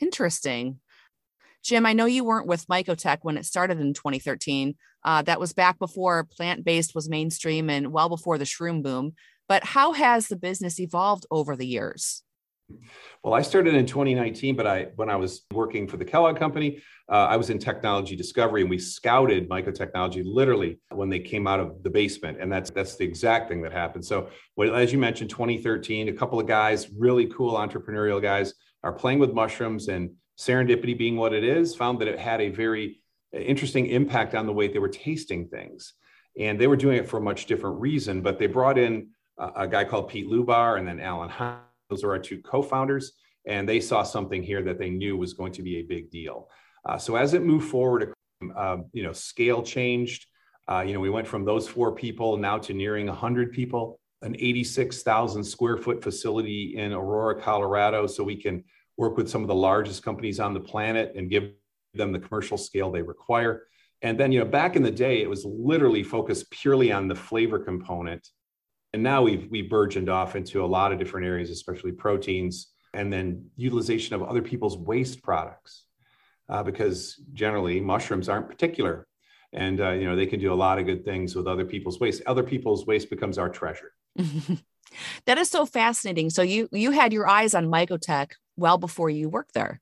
Interesting. 0.00 0.78
Jim, 1.66 1.84
I 1.84 1.94
know 1.94 2.04
you 2.04 2.22
weren't 2.22 2.46
with 2.46 2.68
Mycotech 2.68 3.18
when 3.22 3.36
it 3.36 3.44
started 3.44 3.80
in 3.80 3.92
2013. 3.92 4.76
Uh, 5.04 5.22
that 5.22 5.40
was 5.40 5.52
back 5.52 5.80
before 5.80 6.22
plant 6.22 6.64
based 6.64 6.94
was 6.94 7.08
mainstream 7.08 7.68
and 7.68 7.92
well 7.92 8.08
before 8.08 8.38
the 8.38 8.44
shroom 8.44 8.84
boom. 8.84 9.14
But 9.48 9.64
how 9.64 9.92
has 9.92 10.28
the 10.28 10.36
business 10.36 10.78
evolved 10.78 11.26
over 11.28 11.56
the 11.56 11.66
years? 11.66 12.22
Well, 13.24 13.34
I 13.34 13.42
started 13.42 13.74
in 13.74 13.84
2019, 13.84 14.54
but 14.54 14.66
I 14.68 14.86
when 14.94 15.10
I 15.10 15.16
was 15.16 15.44
working 15.52 15.88
for 15.88 15.96
the 15.96 16.04
Kellogg 16.04 16.36
Company, 16.36 16.80
uh, 17.10 17.26
I 17.26 17.36
was 17.36 17.50
in 17.50 17.58
technology 17.58 18.14
discovery, 18.14 18.60
and 18.60 18.70
we 18.70 18.78
scouted 18.78 19.48
Mycotechnology 19.48 20.22
literally 20.24 20.78
when 20.90 21.08
they 21.08 21.18
came 21.18 21.48
out 21.48 21.58
of 21.58 21.82
the 21.82 21.90
basement, 21.90 22.38
and 22.40 22.50
that's 22.50 22.70
that's 22.70 22.94
the 22.94 23.04
exact 23.04 23.48
thing 23.48 23.60
that 23.62 23.72
happened. 23.72 24.04
So, 24.04 24.28
well, 24.54 24.72
as 24.74 24.92
you 24.92 25.00
mentioned, 25.00 25.30
2013, 25.30 26.08
a 26.08 26.12
couple 26.12 26.38
of 26.38 26.46
guys, 26.46 26.88
really 26.96 27.26
cool 27.26 27.54
entrepreneurial 27.54 28.22
guys, 28.22 28.54
are 28.84 28.92
playing 28.92 29.18
with 29.18 29.32
mushrooms 29.32 29.88
and 29.88 30.10
serendipity 30.38 30.96
being 30.96 31.16
what 31.16 31.32
it 31.32 31.44
is, 31.44 31.74
found 31.74 32.00
that 32.00 32.08
it 32.08 32.18
had 32.18 32.40
a 32.40 32.48
very 32.48 33.00
uh, 33.34 33.38
interesting 33.38 33.86
impact 33.86 34.34
on 34.34 34.46
the 34.46 34.52
way 34.52 34.68
they 34.68 34.78
were 34.78 34.88
tasting 34.88 35.48
things. 35.48 35.94
And 36.38 36.60
they 36.60 36.66
were 36.66 36.76
doing 36.76 36.98
it 36.98 37.08
for 37.08 37.16
a 37.18 37.22
much 37.22 37.46
different 37.46 37.80
reason, 37.80 38.20
but 38.20 38.38
they 38.38 38.46
brought 38.46 38.78
in 38.78 39.08
a, 39.38 39.62
a 39.62 39.68
guy 39.68 39.84
called 39.84 40.08
Pete 40.08 40.28
Lubar 40.28 40.78
and 40.78 40.86
then 40.86 41.00
Alan 41.00 41.30
Hahn. 41.30 41.60
Those 41.88 42.04
are 42.04 42.10
our 42.10 42.18
two 42.18 42.42
co-founders, 42.42 43.12
and 43.46 43.68
they 43.68 43.80
saw 43.80 44.02
something 44.02 44.42
here 44.42 44.62
that 44.62 44.78
they 44.78 44.90
knew 44.90 45.16
was 45.16 45.32
going 45.34 45.52
to 45.52 45.62
be 45.62 45.76
a 45.76 45.82
big 45.82 46.10
deal. 46.10 46.48
Uh, 46.84 46.98
so 46.98 47.16
as 47.16 47.32
it 47.32 47.42
moved 47.42 47.68
forward, 47.68 48.12
uh, 48.54 48.78
you 48.92 49.02
know, 49.02 49.12
scale 49.12 49.62
changed. 49.62 50.26
Uh, 50.68 50.80
you 50.80 50.92
know, 50.92 51.00
we 51.00 51.10
went 51.10 51.26
from 51.26 51.44
those 51.44 51.68
four 51.68 51.92
people 51.92 52.36
now 52.36 52.58
to 52.58 52.74
nearing 52.74 53.06
100 53.06 53.52
people, 53.52 54.00
an 54.22 54.34
86,000 54.36 55.44
square 55.44 55.76
foot 55.76 56.02
facility 56.02 56.76
in 56.76 56.92
Aurora, 56.92 57.40
Colorado, 57.40 58.06
so 58.06 58.24
we 58.24 58.36
can 58.36 58.64
work 58.96 59.16
with 59.16 59.28
some 59.28 59.42
of 59.42 59.48
the 59.48 59.54
largest 59.54 60.02
companies 60.02 60.40
on 60.40 60.54
the 60.54 60.60
planet 60.60 61.12
and 61.16 61.30
give 61.30 61.50
them 61.94 62.12
the 62.12 62.18
commercial 62.18 62.58
scale 62.58 62.90
they 62.90 63.02
require. 63.02 63.66
And 64.02 64.18
then, 64.18 64.32
you 64.32 64.40
know, 64.40 64.46
back 64.46 64.76
in 64.76 64.82
the 64.82 64.90
day, 64.90 65.22
it 65.22 65.30
was 65.30 65.44
literally 65.44 66.02
focused 66.02 66.50
purely 66.50 66.92
on 66.92 67.08
the 67.08 67.14
flavor 67.14 67.58
component. 67.58 68.28
And 68.92 69.02
now 69.02 69.22
we've 69.22 69.50
we 69.50 69.62
burgeoned 69.62 70.08
off 70.08 70.36
into 70.36 70.64
a 70.64 70.66
lot 70.66 70.92
of 70.92 70.98
different 70.98 71.26
areas, 71.26 71.50
especially 71.50 71.92
proteins, 71.92 72.72
and 72.94 73.12
then 73.12 73.46
utilization 73.56 74.14
of 74.14 74.22
other 74.22 74.42
people's 74.42 74.76
waste 74.76 75.22
products, 75.22 75.84
uh, 76.48 76.62
because 76.62 77.16
generally 77.32 77.80
mushrooms 77.80 78.28
aren't 78.28 78.48
particular, 78.48 79.06
and 79.52 79.80
uh, 79.80 79.90
you 79.90 80.06
know 80.06 80.16
they 80.16 80.26
can 80.26 80.40
do 80.40 80.52
a 80.52 80.54
lot 80.54 80.78
of 80.78 80.86
good 80.86 81.04
things 81.04 81.34
with 81.34 81.46
other 81.46 81.64
people's 81.64 82.00
waste. 82.00 82.22
Other 82.26 82.42
people's 82.42 82.86
waste 82.86 83.10
becomes 83.10 83.38
our 83.38 83.50
treasure. 83.50 83.92
that 85.26 85.36
is 85.36 85.50
so 85.50 85.66
fascinating. 85.66 86.30
So 86.30 86.42
you 86.42 86.68
you 86.72 86.92
had 86.92 87.12
your 87.12 87.28
eyes 87.28 87.54
on 87.54 87.66
Mycotech 87.66 88.30
well 88.56 88.78
before 88.78 89.10
you 89.10 89.28
worked 89.28 89.54
there. 89.54 89.80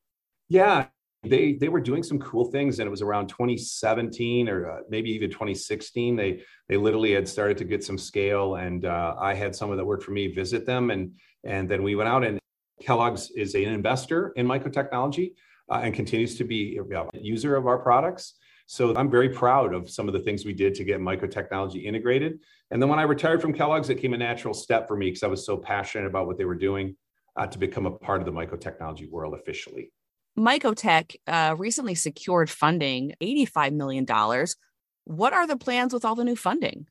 Yeah, 0.49 0.87
they 1.23 1.55
they 1.55 1.69
were 1.69 1.81
doing 1.81 2.03
some 2.03 2.19
cool 2.19 2.47
things 2.51 2.79
and 2.79 2.87
it 2.87 2.91
was 2.91 3.03
around 3.03 3.29
2017 3.29 4.49
or 4.49 4.71
uh, 4.71 4.81
maybe 4.91 5.11
even 5.11 5.31
2016 5.31 6.17
they 6.17 6.43
they 6.69 6.77
literally 6.77 7.13
had 7.13 7.27
started 7.27 7.57
to 7.57 7.65
get 7.65 7.83
some 7.83 7.97
scale 7.97 8.57
and 8.57 8.85
uh, 8.85 9.15
i 9.19 9.33
had 9.33 9.57
someone 9.57 9.79
that 9.79 9.85
worked 9.85 10.03
for 10.03 10.11
me 10.11 10.27
visit 10.27 10.67
them 10.67 10.91
and 10.91 11.13
and 11.45 11.67
then 11.67 11.83
we 11.83 11.95
went 11.95 12.09
out 12.09 12.25
and 12.25 12.39
kellogg's 12.81 13.31
is 13.31 13.55
an 13.55 13.63
investor 13.63 14.33
in 14.37 14.47
mycotechnology 14.47 15.33
uh, 15.71 15.81
and 15.83 15.95
continues 15.95 16.37
to 16.37 16.45
be 16.45 16.79
a 16.79 17.19
user 17.19 17.57
of 17.57 17.67
our 17.67 17.79
products. 17.79 18.35
So 18.67 18.95
i'm 18.97 19.11
very 19.11 19.29
proud 19.29 19.75
of 19.75 19.91
some 19.91 20.09
of 20.09 20.15
the 20.15 20.21
things 20.21 20.45
we 20.45 20.55
did 20.55 20.75
to 20.77 20.85
get 20.85 21.01
mycotechnology 21.01 21.85
integrated. 21.85 22.41
And 22.71 22.81
then 22.81 22.89
when 22.89 22.99
i 22.99 23.03
retired 23.03 23.41
from 23.41 23.53
kellogg's 23.53 23.91
it 23.91 23.97
came 23.97 24.15
a 24.15 24.19
natural 24.19 24.55
step 24.55 24.89
for 24.89 24.97
me 24.97 25.07
because 25.07 25.23
i 25.23 25.27
was 25.27 25.45
so 25.45 25.57
passionate 25.57 26.07
about 26.07 26.27
what 26.27 26.39
they 26.39 26.45
were 26.45 26.55
doing 26.55 26.97
uh, 27.37 27.47
to 27.47 27.59
become 27.59 27.87
a 27.87 27.91
part 27.91 28.21
of 28.21 28.27
the 28.27 28.33
mycotechnology 28.33 29.09
world 29.11 29.35
officially 29.35 29.91
Mycotech 30.39 31.17
uh, 31.27 31.55
recently 31.57 31.95
secured 31.95 32.51
funding, 32.51 33.15
$85 33.23 33.73
million. 33.73 34.07
What 35.05 35.33
are 35.33 35.47
the 35.47 35.57
plans 35.57 35.93
with 35.93 36.05
all 36.05 36.15
the 36.15 36.25
new 36.25 36.37
funding? 36.37 36.87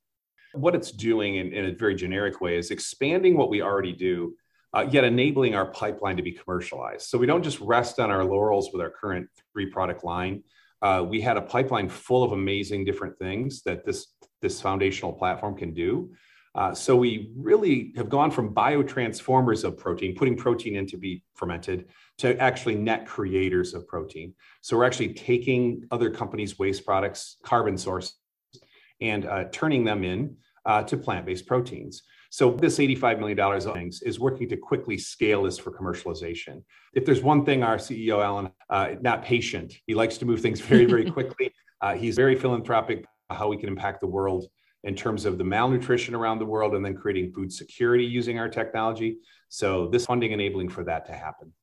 What 0.53 0.75
it's 0.75 0.91
doing 0.91 1.35
in, 1.35 1.51
in 1.51 1.65
a 1.65 1.71
very 1.73 1.95
generic 1.95 2.39
way 2.39 2.57
is 2.57 2.71
expanding 2.71 3.35
what 3.35 3.49
we 3.49 3.61
already 3.61 3.91
do, 3.91 4.35
uh, 4.73 4.85
yet 4.89 5.03
enabling 5.03 5.55
our 5.55 5.65
pipeline 5.65 6.15
to 6.17 6.23
be 6.23 6.31
commercialized. 6.31 7.07
So 7.07 7.17
we 7.17 7.25
don't 7.25 7.43
just 7.43 7.59
rest 7.59 7.99
on 7.99 8.11
our 8.11 8.23
laurels 8.23 8.69
with 8.71 8.81
our 8.81 8.91
current 8.91 9.27
three 9.51 9.65
product 9.65 10.03
line. 10.03 10.43
Uh, 10.81 11.03
we 11.07 11.19
had 11.19 11.37
a 11.37 11.41
pipeline 11.41 11.89
full 11.89 12.23
of 12.23 12.33
amazing 12.33 12.85
different 12.85 13.17
things 13.17 13.63
that 13.63 13.85
this, 13.85 14.07
this 14.41 14.61
foundational 14.61 15.13
platform 15.13 15.57
can 15.57 15.73
do. 15.73 16.13
Uh, 16.55 16.73
so 16.73 16.95
we 16.95 17.31
really 17.35 17.93
have 17.95 18.09
gone 18.09 18.29
from 18.29 18.53
biotransformers 18.53 19.63
of 19.63 19.77
protein, 19.77 20.15
putting 20.15 20.37
protein 20.37 20.75
in 20.75 20.85
to 20.85 20.97
be 20.97 21.23
fermented, 21.33 21.87
to 22.19 22.37
actually 22.39 22.75
net 22.75 23.07
creators 23.07 23.73
of 23.73 23.87
protein. 23.87 24.33
So 24.61 24.77
we're 24.77 24.85
actually 24.85 25.13
taking 25.13 25.87
other 25.89 26.11
companies' 26.11 26.59
waste 26.59 26.85
products, 26.85 27.37
carbon 27.43 27.77
source, 27.77 28.13
and 29.01 29.25
uh, 29.25 29.45
turning 29.51 29.83
them 29.83 30.03
in 30.03 30.37
uh, 30.65 30.83
to 30.83 30.95
plant-based 30.95 31.47
proteins. 31.47 32.03
So 32.29 32.51
this 32.51 32.77
$85 32.79 33.19
million 33.19 33.91
is 34.03 34.19
working 34.19 34.49
to 34.49 34.57
quickly 34.57 34.97
scale 34.97 35.43
this 35.43 35.57
for 35.57 35.71
commercialization. 35.71 36.63
If 36.93 37.05
there's 37.05 37.21
one 37.21 37.45
thing 37.45 37.63
our 37.63 37.77
CEO, 37.77 38.23
Alan, 38.23 38.51
uh, 38.69 38.95
not 39.01 39.23
patient, 39.23 39.73
he 39.85 39.93
likes 39.93 40.17
to 40.17 40.25
move 40.25 40.41
things 40.41 40.59
very, 40.59 40.85
very 40.85 41.09
quickly. 41.11 41.51
Uh, 41.81 41.93
he's 41.93 42.15
very 42.15 42.35
philanthropic, 42.35 43.05
how 43.29 43.49
we 43.49 43.57
can 43.57 43.69
impact 43.69 44.01
the 44.01 44.07
world 44.07 44.47
in 44.83 44.95
terms 44.95 45.25
of 45.25 45.37
the 45.37 45.43
malnutrition 45.43 46.13
around 46.13 46.39
the 46.39 46.45
world 46.45 46.75
and 46.75 46.83
then 46.83 46.95
creating 46.95 47.31
food 47.31 47.51
security 47.51 48.03
using 48.03 48.37
our 48.37 48.49
technology. 48.49 49.17
So 49.49 49.87
this 49.87 50.05
funding 50.05 50.31
enabling 50.31 50.69
for 50.69 50.83
that 50.83 51.05
to 51.05 51.13
happen. 51.13 51.53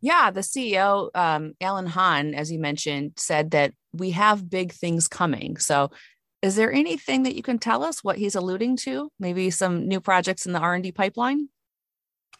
Yeah, 0.00 0.30
the 0.30 0.40
CEO, 0.40 1.10
um, 1.14 1.52
Alan 1.60 1.86
Hahn, 1.86 2.34
as 2.34 2.50
you 2.50 2.58
mentioned, 2.58 3.12
said 3.16 3.50
that 3.50 3.72
we 3.92 4.10
have 4.12 4.48
big 4.48 4.72
things 4.72 5.08
coming. 5.08 5.56
So 5.58 5.90
is 6.42 6.56
there 6.56 6.72
anything 6.72 7.24
that 7.24 7.36
you 7.36 7.42
can 7.42 7.58
tell 7.58 7.84
us 7.84 8.02
what 8.02 8.16
he's 8.16 8.34
alluding 8.34 8.76
to? 8.78 9.10
Maybe 9.18 9.50
some 9.50 9.86
new 9.86 10.00
projects 10.00 10.46
in 10.46 10.52
the 10.52 10.58
R&D 10.58 10.92
pipeline? 10.92 11.48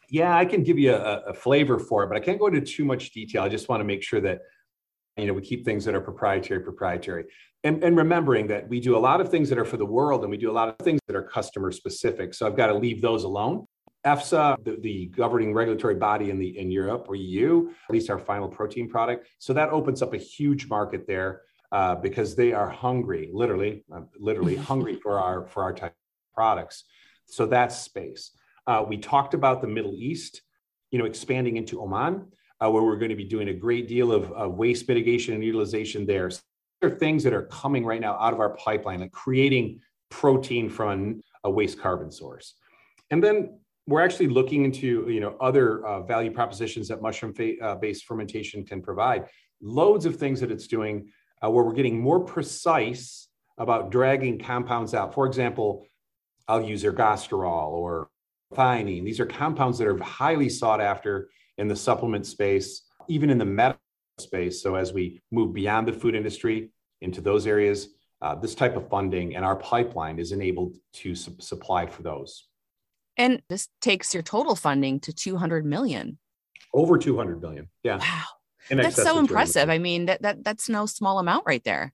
Yeah, 0.08 0.34
I 0.34 0.44
can 0.44 0.62
give 0.62 0.78
you 0.78 0.94
a, 0.94 1.20
a 1.28 1.34
flavor 1.34 1.78
for 1.78 2.04
it, 2.04 2.08
but 2.08 2.16
I 2.16 2.20
can't 2.20 2.38
go 2.38 2.46
into 2.46 2.62
too 2.62 2.84
much 2.84 3.12
detail. 3.12 3.42
I 3.42 3.48
just 3.48 3.68
want 3.68 3.80
to 3.80 3.84
make 3.84 4.02
sure 4.02 4.20
that 4.22 4.40
you 5.16 5.26
know 5.26 5.34
we 5.34 5.42
keep 5.42 5.64
things 5.64 5.84
that 5.84 5.94
are 5.94 6.00
proprietary 6.00 6.60
proprietary 6.60 7.26
and, 7.64 7.82
and 7.84 7.96
remembering 7.96 8.46
that 8.48 8.68
we 8.68 8.80
do 8.80 8.96
a 8.96 8.98
lot 8.98 9.20
of 9.20 9.30
things 9.30 9.48
that 9.50 9.58
are 9.58 9.64
for 9.64 9.76
the 9.76 9.86
world 9.86 10.22
and 10.22 10.30
we 10.30 10.36
do 10.36 10.50
a 10.50 10.52
lot 10.52 10.68
of 10.68 10.76
things 10.78 11.00
that 11.06 11.16
are 11.16 11.22
customer 11.22 11.70
specific. 11.70 12.32
So 12.34 12.46
I've 12.46 12.56
got 12.56 12.68
to 12.68 12.74
leave 12.74 13.02
those 13.02 13.24
alone. 13.24 13.66
EFSA, 14.06 14.64
the, 14.64 14.78
the, 14.80 15.06
governing 15.06 15.52
regulatory 15.52 15.94
body 15.94 16.30
in 16.30 16.38
the 16.38 16.58
in 16.58 16.70
Europe 16.70 17.04
or 17.06 17.16
EU, 17.16 17.68
at 17.68 17.92
least 17.92 18.08
our 18.08 18.18
final 18.18 18.48
protein 18.48 18.88
product. 18.88 19.28
So 19.38 19.52
that 19.52 19.68
opens 19.68 20.00
up 20.00 20.14
a 20.14 20.16
huge 20.16 20.68
market 20.68 21.06
there 21.06 21.42
uh, 21.70 21.96
because 21.96 22.34
they 22.34 22.54
are 22.54 22.70
hungry, 22.70 23.28
literally, 23.30 23.84
uh, 23.94 24.00
literally 24.18 24.56
hungry 24.70 24.98
for 25.02 25.18
our 25.18 25.46
for 25.46 25.62
our 25.62 25.74
type 25.74 25.90
of 25.90 26.34
products. 26.34 26.84
So 27.26 27.44
that's 27.44 27.76
space. 27.76 28.30
Uh, 28.66 28.84
we 28.88 28.96
talked 28.96 29.34
about 29.34 29.60
the 29.60 29.68
Middle 29.68 29.94
East, 29.94 30.40
you 30.90 30.98
know, 30.98 31.04
expanding 31.04 31.58
into 31.58 31.82
Oman, 31.82 32.26
uh, 32.64 32.70
where 32.70 32.82
we're 32.82 32.96
going 32.96 33.10
to 33.10 33.16
be 33.16 33.24
doing 33.24 33.48
a 33.48 33.54
great 33.54 33.86
deal 33.86 34.12
of, 34.12 34.32
of 34.32 34.54
waste 34.54 34.88
mitigation 34.88 35.34
and 35.34 35.44
utilization 35.44 36.06
there 36.06 36.30
are 36.82 36.90
things 36.90 37.22
that 37.24 37.32
are 37.32 37.46
coming 37.46 37.84
right 37.84 38.00
now 38.00 38.14
out 38.14 38.32
of 38.32 38.40
our 38.40 38.56
pipeline, 38.56 39.00
like 39.00 39.12
creating 39.12 39.80
protein 40.10 40.68
from 40.68 41.20
a 41.44 41.50
waste 41.50 41.78
carbon 41.78 42.10
source. 42.10 42.54
And 43.10 43.22
then 43.22 43.58
we're 43.86 44.00
actually 44.00 44.28
looking 44.28 44.64
into 44.64 45.08
you 45.08 45.20
know 45.20 45.36
other 45.40 45.84
uh, 45.86 46.02
value 46.02 46.30
propositions 46.30 46.88
that 46.88 47.02
mushroom 47.02 47.34
fa- 47.34 47.58
uh, 47.62 47.74
based 47.76 48.04
fermentation 48.04 48.64
can 48.64 48.80
provide. 48.80 49.26
Loads 49.60 50.06
of 50.06 50.16
things 50.16 50.40
that 50.40 50.50
it's 50.50 50.66
doing 50.66 51.10
uh, 51.44 51.50
where 51.50 51.64
we're 51.64 51.74
getting 51.74 52.00
more 52.00 52.20
precise 52.20 53.28
about 53.58 53.90
dragging 53.90 54.38
compounds 54.38 54.94
out. 54.94 55.12
For 55.12 55.26
example, 55.26 55.86
I'll 56.48 56.62
use 56.62 56.82
ergosterol 56.82 57.68
or 57.68 58.08
theanine. 58.54 59.04
These 59.04 59.20
are 59.20 59.26
compounds 59.26 59.78
that 59.78 59.86
are 59.86 60.02
highly 60.02 60.48
sought 60.48 60.80
after 60.80 61.28
in 61.58 61.68
the 61.68 61.76
supplement 61.76 62.26
space, 62.26 62.82
even 63.08 63.28
in 63.28 63.38
the 63.38 63.44
medical 63.44 63.80
space. 64.20 64.62
So 64.62 64.74
as 64.74 64.92
we 64.92 65.20
move 65.30 65.52
beyond 65.52 65.88
the 65.88 65.92
food 65.92 66.14
industry 66.14 66.70
into 67.00 67.20
those 67.20 67.46
areas, 67.46 67.88
uh, 68.22 68.34
this 68.34 68.54
type 68.54 68.76
of 68.76 68.88
funding 68.88 69.36
and 69.36 69.44
our 69.44 69.56
pipeline 69.56 70.18
is 70.18 70.32
enabled 70.32 70.76
to 70.92 71.14
su- 71.14 71.36
supply 71.40 71.86
for 71.86 72.02
those. 72.02 72.48
And 73.16 73.42
this 73.48 73.68
takes 73.80 74.14
your 74.14 74.22
total 74.22 74.54
funding 74.54 75.00
to 75.00 75.12
200 75.12 75.64
million. 75.64 76.18
Over 76.72 76.98
200 76.98 77.40
million. 77.40 77.68
Yeah. 77.82 77.98
Wow. 77.98 78.24
That's 78.70 79.02
so 79.02 79.18
impressive. 79.18 79.68
I 79.68 79.78
mean, 79.78 80.06
that, 80.06 80.22
that 80.22 80.44
that's 80.44 80.68
no 80.68 80.86
small 80.86 81.18
amount 81.18 81.44
right 81.46 81.64
there. 81.64 81.92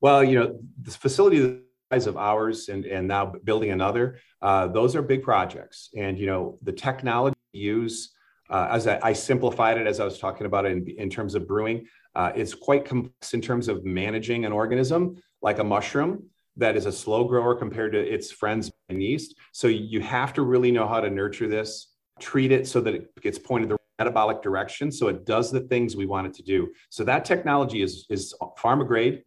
Well, 0.00 0.24
you 0.24 0.38
know, 0.38 0.58
this 0.80 0.96
facility 0.96 1.38
the 1.38 1.62
size 1.92 2.06
of 2.06 2.16
ours 2.16 2.68
and, 2.68 2.84
and 2.86 3.06
now 3.06 3.34
building 3.44 3.70
another, 3.70 4.18
uh, 4.40 4.68
those 4.68 4.96
are 4.96 5.02
big 5.02 5.22
projects. 5.22 5.90
And, 5.96 6.18
you 6.18 6.26
know, 6.26 6.58
the 6.62 6.72
technology 6.72 7.36
use 7.52 8.12
uh, 8.52 8.68
as 8.70 8.86
I, 8.86 9.00
I, 9.02 9.12
simplified 9.14 9.78
it 9.78 9.86
as 9.86 9.98
I 9.98 10.04
was 10.04 10.18
talking 10.18 10.46
about 10.46 10.66
it 10.66 10.72
in, 10.72 10.86
in 10.98 11.08
terms 11.10 11.34
of 11.34 11.48
brewing, 11.48 11.86
uh, 12.14 12.32
it's 12.36 12.52
quite 12.52 12.84
complex 12.84 13.32
in 13.32 13.40
terms 13.40 13.66
of 13.66 13.84
managing 13.84 14.44
an 14.44 14.52
organism 14.52 15.16
like 15.40 15.58
a 15.58 15.64
mushroom 15.64 16.24
that 16.58 16.76
is 16.76 16.84
a 16.84 16.92
slow 16.92 17.24
grower 17.24 17.54
compared 17.54 17.92
to 17.92 17.98
its 17.98 18.30
friends 18.30 18.70
in 18.90 19.00
yeast. 19.00 19.36
So 19.52 19.68
you 19.68 20.00
have 20.00 20.34
to 20.34 20.42
really 20.42 20.70
know 20.70 20.86
how 20.86 21.00
to 21.00 21.08
nurture 21.08 21.48
this, 21.48 21.94
treat 22.20 22.52
it 22.52 22.68
so 22.68 22.82
that 22.82 22.94
it 22.94 23.22
gets 23.22 23.38
pointed 23.38 23.70
the 23.70 23.78
metabolic 23.98 24.42
direction, 24.42 24.92
so 24.92 25.08
it 25.08 25.24
does 25.24 25.50
the 25.50 25.60
things 25.60 25.96
we 25.96 26.06
want 26.06 26.26
it 26.26 26.34
to 26.34 26.42
do. 26.42 26.72
So 26.90 27.04
that 27.04 27.24
technology 27.24 27.82
is 27.82 28.06
is 28.10 28.34
pharma 28.58 28.86
grade, 28.86 29.22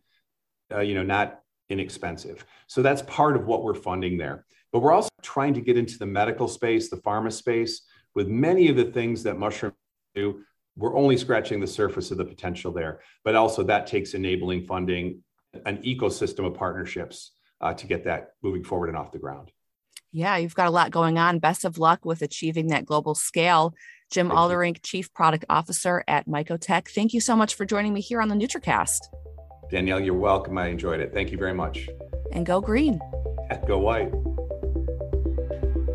uh, 0.71 0.81
you 0.81 0.93
know, 0.93 1.03
not 1.03 1.39
inexpensive. 1.69 2.45
So 2.67 2.83
that's 2.83 3.01
part 3.03 3.35
of 3.35 3.47
what 3.47 3.63
we're 3.63 3.73
funding 3.73 4.17
there. 4.17 4.45
But 4.71 4.79
we're 4.81 4.91
also 4.91 5.09
trying 5.23 5.55
to 5.55 5.61
get 5.61 5.77
into 5.77 5.97
the 5.97 6.05
medical 6.05 6.47
space, 6.47 6.89
the 6.89 6.97
pharma 6.97 7.31
space 7.31 7.81
with 8.15 8.27
many 8.27 8.69
of 8.69 8.77
the 8.77 8.85
things 8.85 9.23
that 9.23 9.37
mushrooms 9.37 9.75
do, 10.15 10.41
we're 10.77 10.95
only 10.95 11.17
scratching 11.17 11.59
the 11.59 11.67
surface 11.67 12.11
of 12.11 12.17
the 12.17 12.25
potential 12.25 12.71
there. 12.71 13.01
But 13.23 13.35
also 13.35 13.63
that 13.63 13.87
takes 13.87 14.13
enabling 14.13 14.65
funding, 14.65 15.23
an 15.65 15.77
ecosystem 15.83 16.45
of 16.45 16.53
partnerships 16.53 17.31
uh, 17.61 17.73
to 17.73 17.87
get 17.87 18.03
that 18.05 18.31
moving 18.41 18.63
forward 18.63 18.89
and 18.89 18.97
off 18.97 19.11
the 19.11 19.19
ground. 19.19 19.51
Yeah, 20.11 20.37
you've 20.37 20.55
got 20.55 20.67
a 20.67 20.71
lot 20.71 20.91
going 20.91 21.17
on. 21.17 21.39
Best 21.39 21.65
of 21.65 21.77
luck 21.77 22.05
with 22.05 22.21
achieving 22.21 22.67
that 22.67 22.85
global 22.85 23.15
scale. 23.15 23.73
Jim 24.11 24.27
Thank 24.27 24.39
Alderink, 24.39 24.77
you. 24.77 24.81
Chief 24.83 25.13
Product 25.13 25.43
Officer 25.49 26.03
at 26.07 26.27
Mycotech. 26.27 26.89
Thank 26.89 27.13
you 27.13 27.19
so 27.19 27.35
much 27.35 27.55
for 27.55 27.65
joining 27.65 27.93
me 27.93 28.01
here 28.01 28.21
on 28.21 28.29
the 28.29 28.35
NutraCast. 28.35 28.99
Danielle, 29.71 29.99
you're 29.99 30.13
welcome. 30.13 30.57
I 30.57 30.67
enjoyed 30.67 30.99
it. 30.99 31.11
Thank 31.13 31.31
you 31.31 31.37
very 31.37 31.53
much. 31.53 31.89
And 32.31 32.45
go 32.45 32.61
green. 32.61 32.99
Go 33.67 33.79
white. 33.79 34.11